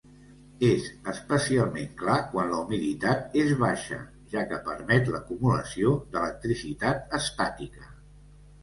És 0.67 0.85
especialment 1.11 1.91
clar 1.99 2.15
quan 2.31 2.49
la 2.53 2.61
humiditat 2.63 3.37
és 3.43 3.53
baixa, 3.61 4.01
ja 4.35 4.47
que 4.55 4.61
permet 4.71 5.13
l'acumulació 5.15 5.95
d'electricitat 6.17 7.17
estàtica. 7.23 7.89